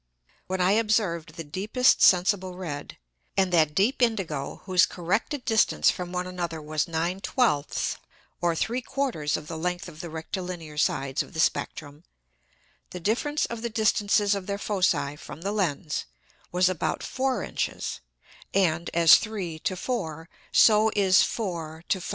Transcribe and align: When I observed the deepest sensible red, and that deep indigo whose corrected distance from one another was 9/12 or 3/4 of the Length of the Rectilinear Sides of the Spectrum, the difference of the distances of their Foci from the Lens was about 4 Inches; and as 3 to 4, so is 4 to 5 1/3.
When 0.47 0.59
I 0.61 0.71
observed 0.71 1.35
the 1.35 1.43
deepest 1.43 2.01
sensible 2.01 2.55
red, 2.57 2.97
and 3.37 3.53
that 3.53 3.75
deep 3.75 4.01
indigo 4.01 4.63
whose 4.65 4.87
corrected 4.87 5.45
distance 5.45 5.91
from 5.91 6.11
one 6.11 6.25
another 6.25 6.59
was 6.59 6.87
9/12 6.87 7.97
or 8.41 8.53
3/4 8.55 9.37
of 9.37 9.47
the 9.47 9.59
Length 9.59 9.87
of 9.87 9.99
the 9.99 10.09
Rectilinear 10.09 10.79
Sides 10.79 11.21
of 11.21 11.35
the 11.35 11.39
Spectrum, 11.39 12.03
the 12.89 12.99
difference 12.99 13.45
of 13.45 13.61
the 13.61 13.69
distances 13.69 14.33
of 14.33 14.47
their 14.47 14.57
Foci 14.57 15.17
from 15.17 15.41
the 15.43 15.51
Lens 15.51 16.05
was 16.51 16.67
about 16.67 17.03
4 17.03 17.43
Inches; 17.43 17.99
and 18.55 18.89
as 18.95 19.17
3 19.19 19.59
to 19.59 19.75
4, 19.77 20.27
so 20.51 20.89
is 20.95 21.21
4 21.21 21.83
to 21.89 22.01
5 22.01 22.05
1/3. 22.05 22.09